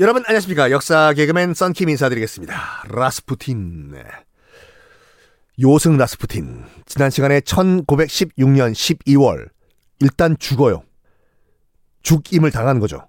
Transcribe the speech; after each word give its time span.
여러분 0.00 0.24
안녕하십니까? 0.26 0.72
역사 0.72 1.12
개그맨 1.12 1.54
썬킴 1.54 1.88
인사드리겠습니다. 1.88 2.84
라스푸틴. 2.88 3.94
요승 5.62 5.96
라스푸틴. 5.96 6.64
지난 6.86 7.10
시간에 7.10 7.38
1916년 7.40 8.72
12월 8.72 9.48
일단 10.00 10.36
죽어요. 10.38 10.82
죽임을 12.02 12.50
당한 12.50 12.80
거죠. 12.80 13.06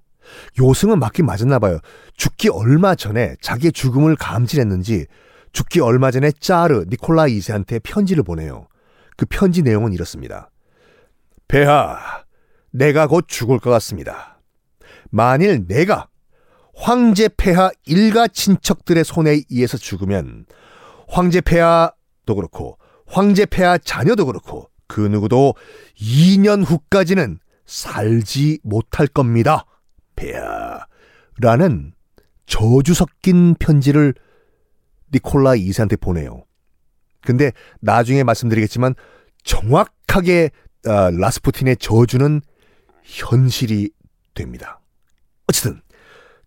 요승은 0.60 1.00
맞긴 1.00 1.26
맞았나 1.26 1.60
봐요. 1.60 1.80
죽기 2.16 2.50
얼마 2.50 2.96
전에 2.96 3.36
자기의 3.42 3.72
죽음을 3.72 4.16
감지했는지 4.16 5.08
죽기 5.52 5.80
얼마 5.80 6.12
전에 6.12 6.32
짜르 6.40 6.86
니콜라 6.90 7.26
2세한테 7.26 7.82
편지를 7.82 8.24
보내요. 8.24 8.68
그 9.18 9.26
편지 9.28 9.62
내용은 9.62 9.94
이렇습니다 9.94 10.50
폐하 11.48 12.23
내가 12.74 13.08
곧 13.08 13.26
죽을 13.28 13.60
것 13.60 13.70
같습니다 13.70 14.42
만일 15.10 15.66
내가 15.68 16.08
황제 16.76 17.30
폐하 17.38 17.72
일가 17.86 18.28
친척들의 18.28 19.04
손에 19.04 19.42
의해서 19.50 19.78
죽으면 19.78 20.46
황제 21.08 21.40
폐하도 21.40 22.36
그렇고 22.36 22.78
황제 23.06 23.46
폐하 23.46 23.78
자녀도 23.78 24.26
그렇고 24.26 24.70
그 24.88 25.02
누구도 25.02 25.56
2년 26.00 26.66
후까지는 26.66 27.40
살지 27.66 28.60
못할 28.64 29.08
겁니다. 29.08 29.66
폐하 30.16 30.86
라는 31.40 31.94
저주 32.46 32.94
섞인 32.94 33.56
편지를 33.56 34.14
니콜라 35.14 35.52
2세한테 35.52 36.00
보내요. 36.00 36.44
근데 37.22 37.52
나중에 37.80 38.24
말씀드리겠지만 38.24 38.96
정확하게 39.44 40.52
어, 40.86 41.12
라스푸틴의 41.12 41.78
저주는 41.78 42.42
현실이 43.04 43.92
됩니다. 44.34 44.80
어쨌든 45.48 45.82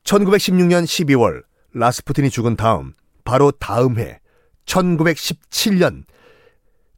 1916년 0.05 0.85
12월 0.85 1.43
라스푸틴이 1.73 2.31
죽은 2.31 2.57
다음 2.57 2.95
바로 3.25 3.51
다음 3.51 3.99
해 3.99 4.21
1917년 4.65 6.05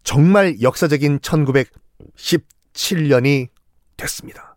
정말 0.02 0.60
역사적인 0.60 1.20
1917년이 1.20 3.48
됐습니다. 3.96 4.56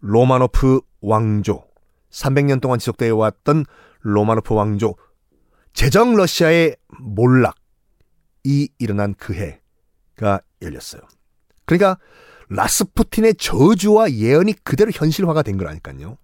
로마노프 0.00 0.80
왕조 1.00 1.64
300년 2.10 2.60
동안 2.60 2.78
지속되어 2.78 3.16
왔던 3.16 3.64
로마노프 4.00 4.54
왕조 4.54 4.94
제정 5.72 6.14
러시아의 6.14 6.76
몰락이 7.00 8.68
일어난 8.78 9.14
그 9.14 9.34
해가 9.34 10.40
열렸어요. 10.62 11.02
그러니까 11.64 11.98
라스푸틴의 12.50 13.34
저주와 13.34 14.12
예언이 14.12 14.54
그대로 14.64 14.90
현실화가 14.92 15.42
된 15.42 15.56
거라니까요. 15.58 16.16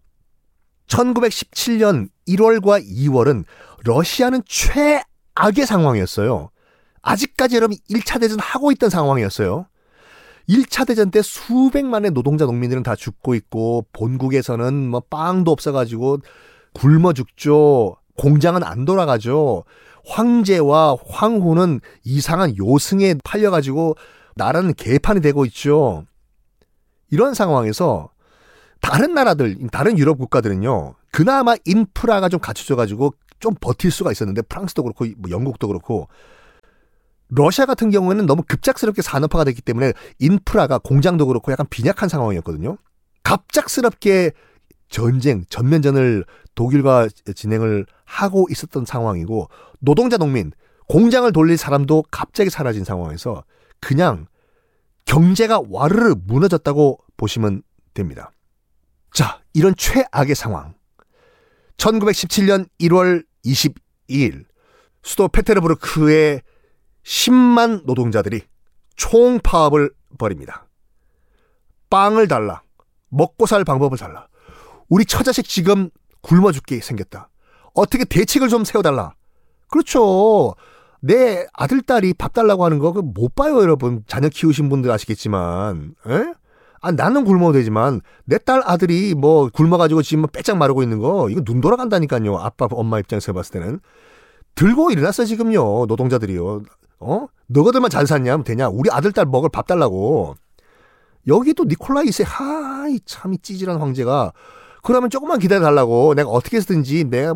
1917년 0.87 2.09
1월과 2.29 2.87
2월은 2.87 3.45
러시아는 3.85 4.43
최악의 4.47 5.67
상황이었어요. 5.67 6.51
아직까지 7.03 7.57
여러분 7.57 7.77
1차 7.91 8.21
대전 8.21 8.39
하고 8.41 8.73
있던 8.73 8.91
상황이었어요. 8.91 9.67
1차 10.49 10.87
대전 10.87 11.11
때 11.11 11.23
수백만의 11.23 12.11
노동자 12.11 12.45
농민들은 12.45 12.83
다 12.83 12.95
죽고 12.95 13.35
있고 13.35 13.87
본국에서는 13.93 14.89
뭐 14.89 15.01
빵도 15.09 15.51
없어가지고 15.51 16.19
굶어 16.75 17.13
죽죠. 17.13 17.97
공장은 18.17 18.63
안 18.63 18.85
돌아가죠. 18.85 19.65
황제와 20.07 20.97
황후는 21.09 21.81
이상한 22.05 22.57
요승에 22.59 23.15
팔려가지고 23.25 23.97
나라는 24.37 24.75
개판이 24.75 25.21
되고 25.21 25.45
있죠. 25.47 26.05
이런 27.11 27.35
상황에서 27.35 28.11
다른 28.81 29.15
나라들, 29.15 29.57
다른 29.73 29.99
유럽 29.99 30.19
국가들은요, 30.19 30.95
그나마 31.11 31.55
인프라가 31.65 32.29
좀 32.29 32.41
갖춰져가지고 32.41 33.15
좀 33.41 33.55
버틸 33.61 33.91
수가 33.91 34.13
있었는데, 34.13 34.43
프랑스도 34.43 34.83
그렇고, 34.83 35.07
뭐 35.17 35.31
영국도 35.31 35.69
그렇고, 35.69 36.09
러시아 37.29 37.67
같은 37.67 37.91
경우에는 37.91 38.27
너무 38.27 38.43
급작스럽게 38.47 39.03
산업화가 39.03 39.45
됐기 39.45 39.63
때문에 39.63 39.93
인프라가 40.19 40.79
공장도 40.79 41.27
그렇고 41.27 41.51
약간 41.53 41.67
빈약한 41.71 42.09
상황이었거든요. 42.09 42.77
갑작스럽게 43.23 44.33
전쟁, 44.89 45.45
전면전을 45.49 46.25
독일과 46.55 47.09
진행을 47.35 47.87
하고 48.05 48.47
있었던 48.51 48.85
상황이고, 48.85 49.49
노동자 49.81 50.19
농민, 50.19 50.53
공장을 50.89 51.31
돌릴 51.33 51.57
사람도 51.57 52.05
갑자기 52.11 52.51
사라진 52.51 52.85
상황에서 52.85 53.45
그냥 53.81 54.27
경제가 55.05 55.63
와르르 55.69 56.15
무너졌다고 56.27 56.99
보시면 57.17 57.63
됩니다. 57.93 58.31
자, 59.13 59.41
이런 59.53 59.75
최악의 59.77 60.35
상황. 60.35 60.75
1917년 61.77 62.69
1월 62.81 63.25
22일 63.45 64.45
수도 65.03 65.29
페테르부르크의 65.29 66.43
10만 67.05 67.85
노동자들이 67.85 68.43
총파업을 68.97 69.91
벌입니다. 70.19 70.67
빵을 71.91 72.29
달라. 72.29 72.63
먹고 73.11 73.47
살 73.47 73.65
방법을 73.65 73.99
달라. 73.99 74.27
우리 74.89 75.05
처자식 75.05 75.49
지금 75.49 75.91
굶어 76.23 76.53
죽게 76.53 76.81
생겼다. 76.81 77.29
어떻게 77.75 78.05
대책을 78.05 78.49
좀 78.49 78.65
세워달라. 78.65 79.15
그렇죠. 79.69 80.55
내 81.07 81.47
아들, 81.53 81.83
딸이 81.83 82.15
밥 82.15 82.33
달라고 82.33 82.65
하는 82.65 82.79
거못 82.79 83.35
봐요, 83.35 83.61
여러분. 83.61 84.03
자녀 84.07 84.29
키우신 84.29 84.69
분들 84.71 84.91
아시겠지만. 84.91 85.95
에? 86.09 86.33
아, 86.81 86.93
나는 86.93 87.25
굶어도 87.25 87.53
되지만 87.55 88.01
내 88.27 88.39
딸 88.39 88.63
아들이 88.65 89.15
뭐 89.15 89.49
굶어가지고 89.53 90.03
지금 90.03 90.23
뭐 90.23 90.29
빼짝 90.31 90.59
마르고 90.59 90.83
있는 90.83 90.99
거 90.99 91.31
이거 91.31 91.41
눈 91.43 91.61
돌아간다니까요. 91.63 92.37
아빠 92.39 92.69
엄마 92.71 92.99
입장에서 92.99 93.33
봤을 93.33 93.53
때는 93.53 93.81
들고 94.55 94.91
일어났어 94.91 95.25
지금요 95.25 95.87
노동자들이요. 95.87 96.63
어 97.01 97.27
너희들만 97.47 97.89
잘 97.91 98.07
샀냐 98.07 98.43
되냐? 98.43 98.69
우리 98.69 98.91
아들 98.91 99.13
딸 99.13 99.25
먹을 99.27 99.49
밥 99.51 99.67
달라고. 99.67 100.35
여기도 101.27 101.65
니콜라이세 101.65 102.25
하이 102.27 103.01
참이 103.07 103.39
찌질한 103.39 103.79
황제가 103.81 104.33
그러면 104.83 105.09
조금만 105.09 105.39
기다려 105.39 105.63
달라고 105.63 106.15
내가 106.15 106.29
어떻게 106.29 106.59
해서든지 106.59 107.05
내가 107.05 107.35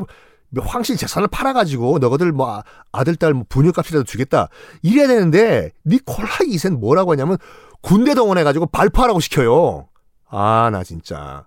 황실 0.61 0.97
재산을 0.97 1.29
팔아가지고 1.29 1.99
너희들 1.99 2.33
뭐 2.33 2.63
아들 2.93 3.17
딸 3.17 3.35
뭐 3.35 3.45
분유값이라도 3.49 4.05
주겠다 4.05 4.49
이래야 4.83 5.07
되는데 5.07 5.73
니콜라 5.87 6.29
이센 6.47 6.81
뭐라고 6.81 7.13
하냐면 7.13 7.37
군대 7.83 8.15
동원해가지고 8.15 8.67
발포하라고 8.67 9.21
시켜요. 9.21 9.89
아, 10.31 10.69
나 10.73 10.83
진짜. 10.85 11.47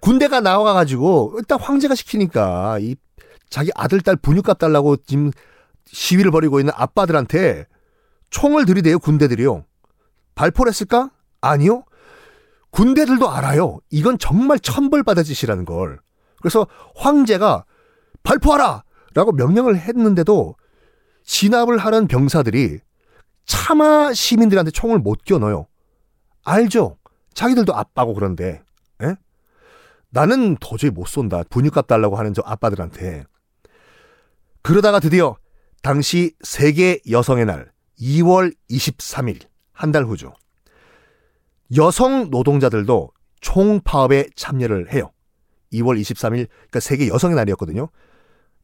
군대가 0.00 0.40
나와가지고 0.40 1.34
일단 1.38 1.58
황제가 1.60 1.94
시키니까 1.94 2.78
이 2.80 2.96
자기 3.50 3.70
아들, 3.74 4.00
딸 4.00 4.16
분유값 4.16 4.58
달라고 4.58 4.96
지금 4.96 5.30
시위를 5.86 6.30
벌이고 6.30 6.58
있는 6.60 6.72
아빠들한테 6.76 7.66
총을 8.30 8.64
들이대요, 8.64 8.98
군대들이요. 8.98 9.64
발포를 10.34 10.70
했을까? 10.70 11.10
아니요. 11.40 11.84
군대들도 12.70 13.28
알아요. 13.28 13.78
이건 13.90 14.18
정말 14.18 14.58
천벌받아 14.58 15.22
짓이라는 15.22 15.64
걸. 15.66 16.00
그래서 16.40 16.66
황제가 16.96 17.64
발포하라! 18.22 18.84
라고 19.14 19.32
명령을 19.32 19.76
했는데도 19.78 20.56
진압을 21.24 21.78
하는 21.78 22.06
병사들이 22.06 22.78
차마 23.44 24.12
시민들한테 24.12 24.70
총을 24.70 24.98
못 24.98 25.24
겨넣어요. 25.24 25.66
알죠? 26.44 26.98
자기들도 27.34 27.74
아빠고 27.74 28.14
그런데. 28.14 28.62
에? 29.02 29.14
나는 30.10 30.56
도저히 30.60 30.90
못 30.90 31.06
쏜다. 31.06 31.44
분유값 31.50 31.86
달라고 31.86 32.16
하는 32.16 32.32
저 32.34 32.42
아빠들한테. 32.44 33.24
그러다가 34.62 35.00
드디어 35.00 35.36
당시 35.82 36.34
세계 36.42 37.00
여성의 37.10 37.46
날 37.46 37.72
2월 38.00 38.54
23일 38.70 39.46
한 39.72 39.90
달 39.92 40.04
후죠. 40.04 40.32
여성 41.76 42.30
노동자들도 42.30 43.10
총파업에 43.40 44.28
참여를 44.36 44.92
해요. 44.92 45.10
2월 45.72 46.00
23일 46.00 46.46
그러니까 46.48 46.80
세계 46.80 47.08
여성의 47.08 47.34
날이었거든요. 47.36 47.88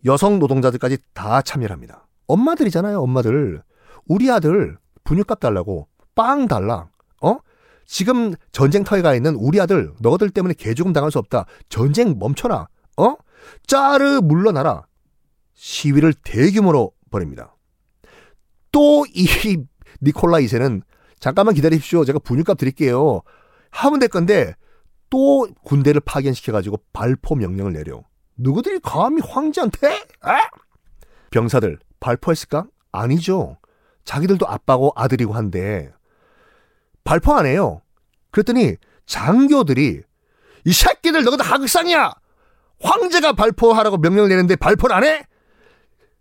여성 0.04 0.38
노동자들까지 0.38 0.98
다 1.14 1.42
참여를 1.42 1.72
합니다. 1.72 2.06
엄마들이잖아요, 2.26 3.00
엄마들. 3.00 3.62
우리 4.06 4.30
아들 4.30 4.76
분유값 5.04 5.40
달라고 5.40 5.88
빵 6.14 6.46
달라. 6.46 6.88
어? 7.22 7.38
지금 7.86 8.34
전쟁터에 8.52 9.02
가 9.02 9.14
있는 9.14 9.34
우리 9.34 9.60
아들 9.60 9.92
너희들 10.00 10.30
때문에 10.30 10.54
개죽음 10.54 10.92
당할 10.92 11.10
수 11.10 11.18
없다. 11.18 11.46
전쟁 11.68 12.18
멈춰라. 12.18 12.68
어? 12.98 13.14
짜르 13.66 14.20
물러나라. 14.22 14.86
시위를 15.54 16.12
대규모로 16.22 16.92
벌입니다. 17.10 17.56
또 18.70 19.04
이 19.14 19.26
니콜라 20.02 20.38
2세는 20.38 20.82
잠깐만 21.18 21.54
기다리십시오. 21.54 22.04
제가 22.04 22.18
분유값 22.20 22.58
드릴게요. 22.58 23.22
하면 23.70 23.98
될 23.98 24.08
건데 24.08 24.54
또 25.10 25.48
군대를 25.64 26.00
파견시켜가지고 26.02 26.78
발포 26.92 27.34
명령을 27.34 27.72
내려. 27.72 28.02
누구들이 28.38 28.80
감히 28.80 29.20
황제한테? 29.20 29.88
에? 29.88 30.00
병사들 31.30 31.78
발포했을까? 32.00 32.66
아니죠. 32.92 33.58
자기들도 34.04 34.48
아빠고 34.48 34.92
아들이고 34.96 35.34
한데 35.34 35.92
발포 37.04 37.34
안 37.34 37.46
해요. 37.46 37.82
그랬더니 38.30 38.76
장교들이 39.06 40.02
이 40.64 40.72
새끼들 40.72 41.24
너희들 41.24 41.44
하극상이야! 41.44 42.14
황제가 42.80 43.32
발포하라고 43.32 43.98
명령을 43.98 44.28
내는데 44.28 44.56
발포를 44.56 44.94
안 44.94 45.04
해? 45.04 45.26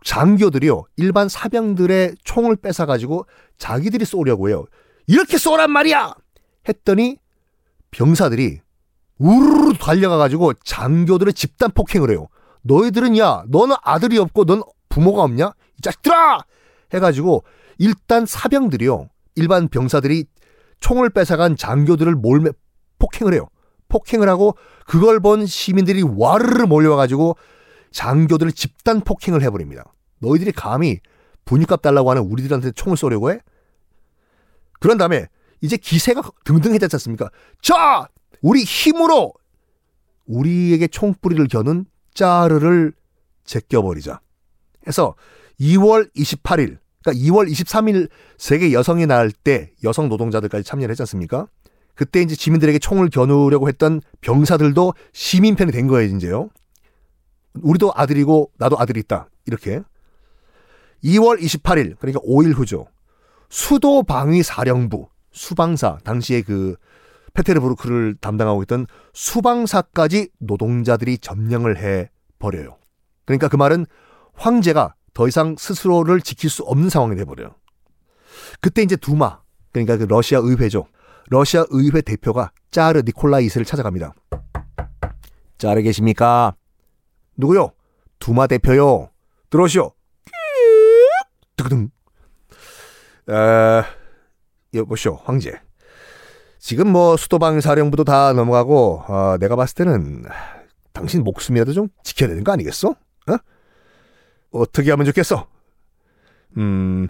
장교들이요 0.03 0.85
일반 0.95 1.27
사병들의 1.29 2.15
총을 2.23 2.55
뺏어 2.57 2.85
가지고 2.85 3.25
자기들이 3.57 4.05
쏘려고 4.05 4.49
해요. 4.49 4.65
이렇게 5.05 5.37
쏘란 5.37 5.71
말이야! 5.71 6.13
했더니 6.67 7.17
병사들이 7.91 8.61
우르르 9.19 9.77
달려가가지고 9.77 10.53
장교들의 10.63 11.33
집단 11.33 11.71
폭행을 11.71 12.11
해요. 12.11 12.27
너희들은 12.63 13.17
야 13.17 13.43
너는 13.47 13.75
아들이 13.81 14.17
없고 14.17 14.45
넌 14.45 14.61
부모가 14.89 15.23
없냐? 15.23 15.53
이 15.77 15.81
자식들아! 15.81 16.39
해가지고 16.93 17.43
일단 17.77 18.25
사병들이요 18.25 19.09
일반 19.35 19.67
병사들이 19.67 20.25
총을 20.79 21.09
뺏어간 21.09 21.55
장교들을 21.55 22.15
몰매 22.15 22.51
폭행을 22.99 23.33
해요. 23.33 23.47
폭행을 23.89 24.27
하고 24.29 24.55
그걸 24.85 25.19
본 25.19 25.45
시민들이 25.45 26.03
와르르 26.03 26.65
몰려와가지고 26.65 27.37
장교들을 27.91 28.51
집단 28.51 29.01
폭행을 29.01 29.41
해버립니다. 29.43 29.83
너희들이 30.19 30.51
감히 30.51 30.99
분유값 31.45 31.81
달라고 31.81 32.09
하는 32.09 32.23
우리들한테 32.23 32.71
총을 32.71 32.97
쏘려고 32.97 33.31
해? 33.31 33.39
그런 34.79 34.97
다음에 34.97 35.27
이제 35.61 35.77
기세가 35.77 36.21
등등해졌지 36.43 36.95
않습니까? 36.95 37.29
자! 37.61 38.07
우리 38.41 38.63
힘으로 38.63 39.33
우리에게 40.25 40.87
총뿌리를 40.87 41.47
겨눈 41.47 41.85
짜르를 42.13 42.93
제껴버리자. 43.45 44.19
해서 44.87 45.15
2월 45.59 46.13
28일, 46.15 46.77
그러니까 47.01 47.25
2월 47.25 47.49
23일 47.49 48.09
세계 48.37 48.73
여성의 48.73 49.07
날 49.07 49.31
때 49.31 49.71
여성 49.83 50.09
노동자들까지 50.09 50.63
참여를 50.63 50.91
했지 50.91 51.01
않습니까? 51.03 51.47
그때 51.95 52.21
이제 52.21 52.35
지민들에게 52.35 52.77
총을 52.79 53.09
겨누려고 53.09 53.67
했던 53.67 54.01
병사들도 54.21 54.93
시민 55.13 55.55
편이 55.55 55.71
된 55.71 55.87
거예요, 55.87 56.15
이제요. 56.15 56.49
우리도 57.61 57.91
아들이고 57.95 58.51
나도 58.57 58.77
아들이 58.79 58.99
있다. 58.99 59.29
이렇게. 59.45 59.81
2월 61.03 61.39
28일, 61.41 61.97
그러니까 61.97 62.19
5일 62.21 62.53
후죠. 62.53 62.87
수도 63.49 64.03
방위 64.03 64.43
사령부, 64.43 65.07
수방사, 65.31 65.97
당시에 66.03 66.41
그 66.41 66.75
페테르부르크를 67.37 68.15
담당하고 68.19 68.63
있던 68.63 68.87
수방사까지 69.13 70.29
노동자들이 70.39 71.19
점령을 71.19 71.77
해 71.77 72.09
버려요. 72.39 72.77
그러니까 73.25 73.47
그 73.47 73.55
말은 73.55 73.85
황제가 74.33 74.95
더 75.13 75.27
이상 75.27 75.55
스스로를 75.57 76.21
지킬 76.21 76.49
수 76.49 76.63
없는 76.63 76.89
상황이 76.89 77.15
돼 77.15 77.25
버려요. 77.25 77.55
그때 78.61 78.81
이제 78.81 78.95
두마, 78.95 79.41
그러니까 79.71 79.97
그 79.97 80.03
러시아 80.03 80.39
의회죠. 80.39 80.87
러시아 81.29 81.65
의회 81.69 82.01
대표가 82.01 82.51
짜르 82.71 83.01
니콜라 83.05 83.39
2세를 83.39 83.65
찾아갑니다. 83.65 84.13
짜르 85.57 85.81
계십니까? 85.81 86.55
누구요? 87.35 87.71
두마 88.19 88.47
대표요. 88.47 89.09
들어오시오. 89.49 89.91
뜨거등. 91.55 91.89
에, 93.29 93.83
여보시오, 94.73 95.15
황제. 95.23 95.66
지금 96.59 96.89
뭐 96.91 97.17
수도방 97.17 97.61
사령부도 97.61 98.03
다 98.03 98.33
넘어가고 98.33 99.03
어, 99.07 99.37
내가 99.39 99.55
봤을 99.55 99.75
때는 99.75 100.23
당신 100.93 101.23
목숨이라도 101.23 101.73
좀 101.73 101.87
지켜야 102.03 102.29
되는 102.29 102.43
거 102.43 102.51
아니겠어? 102.51 102.89
어? 102.89 103.37
어떻게 104.51 104.89
하면 104.91 105.05
좋겠어? 105.05 105.47
음, 106.57 107.07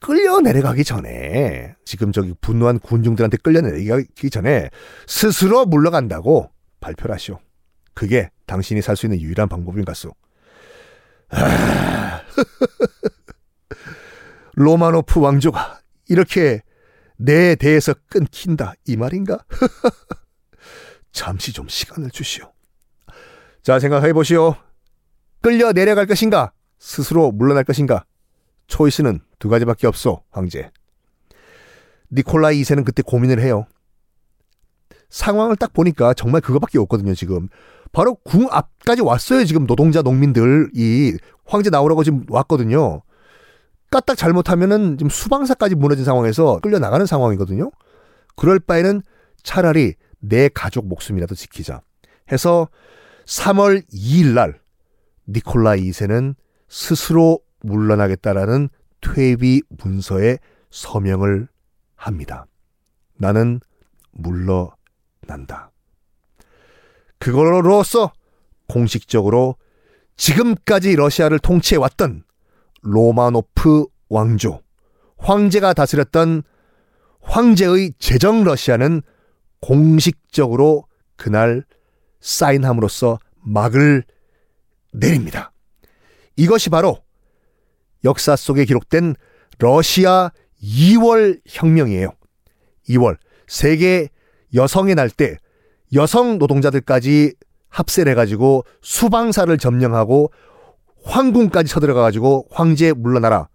끌려 0.00 0.40
내려가기 0.40 0.84
전에 0.84 1.74
지금 1.84 2.12
저기 2.12 2.34
분노한 2.40 2.78
군중들한테 2.78 3.36
끌려 3.38 3.60
내려가기 3.60 4.30
전에 4.30 4.70
스스로 5.06 5.66
물러간다고 5.66 6.50
발표를 6.80 7.14
하시오. 7.14 7.38
그게 7.92 8.30
당신이 8.46 8.80
살 8.80 8.96
수 8.96 9.06
있는 9.06 9.20
유일한 9.20 9.48
방법인 9.48 9.84
것소. 9.84 10.12
아... 11.30 12.22
로마노프 14.54 15.20
왕조가 15.20 15.80
이렇게 16.08 16.62
내 17.22 17.54
대해서 17.54 17.94
끊긴다 18.08 18.72
이 18.86 18.96
말인가? 18.96 19.38
잠시 21.12 21.52
좀 21.52 21.68
시간을 21.68 22.10
주시오. 22.10 22.50
자 23.62 23.78
생각해 23.78 24.14
보시오. 24.14 24.54
끌려 25.42 25.72
내려갈 25.72 26.06
것인가? 26.06 26.52
스스로 26.78 27.30
물러날 27.30 27.64
것인가? 27.64 28.06
초이스는 28.68 29.20
두 29.38 29.50
가지밖에 29.50 29.86
없어, 29.86 30.22
황제. 30.30 30.70
니콜라이 32.10 32.62
2세는 32.62 32.84
그때 32.86 33.02
고민을 33.02 33.40
해요. 33.40 33.66
상황을 35.10 35.56
딱 35.56 35.74
보니까 35.74 36.14
정말 36.14 36.40
그거밖에 36.40 36.78
없거든요, 36.78 37.14
지금. 37.14 37.48
바로 37.92 38.14
궁 38.14 38.46
앞까지 38.50 39.02
왔어요, 39.02 39.44
지금 39.44 39.66
노동자 39.66 40.00
농민들이 40.00 41.18
황제 41.44 41.68
나오라고 41.68 42.02
지금 42.02 42.24
왔거든요. 42.28 43.02
까딱 43.90 44.16
잘못하면은 44.16 44.98
지금 44.98 45.10
수방사까지 45.10 45.74
무너진 45.74 46.04
상황에서 46.04 46.60
끌려 46.60 46.78
나가는 46.78 47.04
상황이거든요. 47.04 47.70
그럴 48.36 48.60
바에는 48.60 49.02
차라리 49.42 49.94
내 50.20 50.48
가족 50.48 50.86
목숨이라도 50.86 51.34
지키자. 51.34 51.82
해서 52.30 52.68
3월 53.26 53.82
2일 53.92 54.34
날 54.34 54.60
니콜라 55.28 55.72
2세는 55.76 56.34
스스로 56.68 57.40
물러나겠다라는 57.62 58.68
퇴비 59.00 59.62
문서에 59.68 60.38
서명을 60.70 61.48
합니다. 61.96 62.46
나는 63.16 63.60
물러난다. 64.12 65.72
그걸로써 67.18 68.12
공식적으로 68.68 69.56
지금까지 70.16 70.96
러시아를 70.96 71.38
통치해왔던 71.38 72.24
로마노프 72.82 73.86
왕조, 74.08 74.60
황제가 75.18 75.74
다스렸던 75.74 76.42
황제의 77.20 77.92
제정 77.98 78.44
러시아는 78.44 79.02
공식적으로 79.60 80.84
그날 81.16 81.64
사인함으로써 82.20 83.18
막을 83.42 84.04
내립니다. 84.92 85.52
이것이 86.36 86.70
바로 86.70 86.98
역사 88.04 88.36
속에 88.36 88.64
기록된 88.64 89.14
러시아 89.58 90.30
2월 90.62 91.40
혁명이에요. 91.46 92.12
2월 92.88 93.16
세계 93.46 94.08
여성의 94.54 94.94
날 94.94 95.10
때 95.10 95.36
여성 95.94 96.38
노동자들까지 96.38 97.34
합세를 97.68 98.12
해가지고 98.12 98.64
수방사를 98.80 99.56
점령하고 99.58 100.32
황궁까지 101.04 101.70
쳐들어가 101.70 102.02
가지고 102.02 102.46
황제 102.50 102.92
물러나라. 102.92 103.48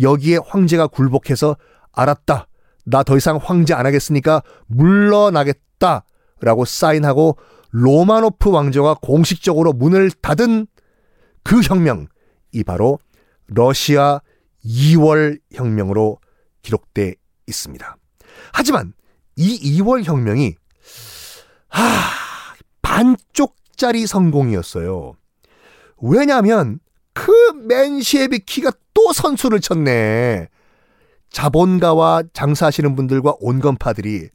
여기에 0.00 0.38
황제가 0.46 0.86
굴복해서 0.88 1.56
알았다. 1.92 2.48
나 2.84 3.02
더 3.04 3.16
이상 3.16 3.38
황제 3.42 3.74
안 3.74 3.86
하겠으니까 3.86 4.42
물러나겠다. 4.66 6.04
라고 6.40 6.64
사인하고 6.64 7.36
로마노프 7.70 8.50
왕조가 8.50 8.96
공식적으로 9.02 9.72
문을 9.72 10.10
닫은 10.10 10.66
그 11.44 11.60
혁명. 11.62 12.08
이 12.52 12.64
바로 12.64 12.98
러시아 13.46 14.20
2월 14.64 15.38
혁명으로 15.52 16.18
기록돼 16.62 17.14
있습니다. 17.46 17.96
하지만 18.52 18.92
이 19.36 19.78
2월 19.80 20.04
혁명이 20.04 20.54
하, 21.68 21.80
반쪽짜리 22.82 24.06
성공이었어요. 24.06 25.14
왜냐하면 26.02 26.80
그 27.14 27.30
맨시에비키가 27.66 28.72
또 28.92 29.12
선수를 29.12 29.60
쳤네. 29.60 30.48
자본가와 31.30 32.24
장사하시는 32.34 32.94
분들과 32.94 33.36
온건파들이 33.40 34.28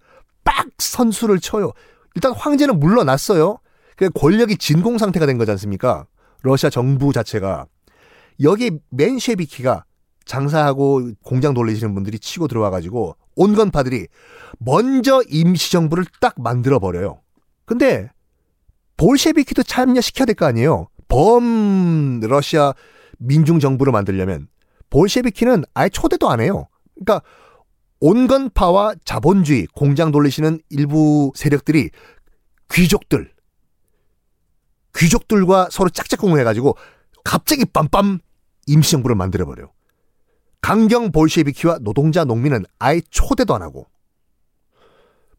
빡 0.43 0.67
선수를 0.79 1.39
쳐요. 1.39 1.71
일단 2.15 2.31
황제는 2.33 2.79
물러났어요. 2.79 3.59
그 3.97 4.09
권력이 4.09 4.57
진공 4.57 4.97
상태가 4.97 5.25
된 5.25 5.37
거지 5.37 5.51
않습니까? 5.51 6.07
러시아 6.41 6.69
정부 6.69 7.13
자체가 7.13 7.65
여기 8.41 8.71
맨쉐비키가 8.89 9.83
장사하고 10.25 11.11
공장 11.23 11.53
돌리시는 11.53 11.93
분들이 11.93 12.17
치고 12.19 12.47
들어와 12.47 12.69
가지고 12.69 13.15
온건파들이 13.35 14.07
먼저 14.59 15.21
임시 15.29 15.71
정부를 15.71 16.05
딱 16.21 16.35
만들어 16.37 16.79
버려요. 16.79 17.21
근데 17.65 18.09
볼셰비키도 18.97 19.63
참여시켜야 19.63 20.25
될 20.25 20.35
거 20.35 20.45
아니에요. 20.45 20.87
범 21.07 22.19
러시아 22.21 22.73
민중 23.17 23.59
정부를 23.59 23.91
만들려면 23.93 24.47
볼셰비키는 24.89 25.63
아예 25.73 25.89
초대도 25.89 26.29
안 26.29 26.39
해요. 26.39 26.67
그러니까 26.95 27.21
온건파와 27.99 28.95
자본주의 29.05 29.65
공장 29.73 30.11
돌리시는 30.11 30.59
일부 30.69 31.31
세력들이 31.35 31.89
귀족들 32.71 33.31
귀족들과 34.95 35.69
서로 35.71 35.89
짝짝꿍을 35.89 36.39
해가지고 36.39 36.75
갑자기 37.23 37.65
빰빰 37.65 38.19
임시정부를 38.67 39.15
만들어버려요. 39.15 39.71
강경 40.61 41.11
볼셰비키와 41.11 41.79
노동자 41.81 42.23
농민은 42.25 42.65
아예 42.79 43.01
초대도 43.09 43.53
안 43.55 43.61
하고 43.61 43.87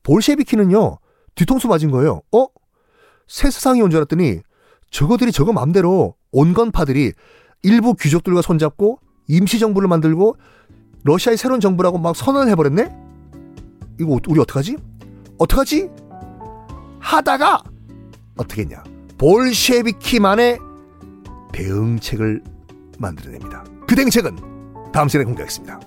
볼셰비키는요, 0.02 0.98
뒤통수 1.34 1.68
맞은 1.68 1.90
거예요. 1.90 2.22
어? 2.32 2.46
새 3.26 3.50
세상이 3.50 3.82
온 3.82 3.90
줄 3.90 3.98
알았더니 3.98 4.40
저거들이 4.90 5.32
저거 5.32 5.52
맘대로 5.52 6.14
온건파들이 6.32 7.12
일부 7.62 7.94
귀족들과 7.94 8.42
손잡고 8.42 9.00
임시정부를 9.28 9.88
만들고 9.88 10.36
러시아의 11.04 11.36
새로운 11.36 11.60
정부라고 11.60 11.98
막 11.98 12.14
선언을 12.16 12.50
해버렸네? 12.52 12.90
이거 14.00 14.18
우리 14.28 14.40
어떡하지? 14.40 14.76
어떡하지? 15.38 15.88
하다가 17.00 17.62
어떻게 18.36 18.62
했냐? 18.62 18.82
볼셰비키만의 19.18 20.58
대응책을 21.52 22.42
만들어냅니다. 22.98 23.64
그 23.86 23.94
대응책은 23.94 24.36
다음 24.92 25.08
시간에 25.08 25.24
공개하겠습니다. 25.24 25.80